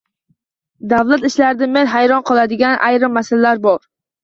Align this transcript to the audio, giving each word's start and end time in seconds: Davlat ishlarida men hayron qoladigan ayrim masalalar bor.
Davlat 0.93 1.27
ishlarida 1.29 1.69
men 1.75 1.91
hayron 1.93 2.25
qoladigan 2.33 2.83
ayrim 2.91 3.17
masalalar 3.21 3.65
bor. 3.71 3.81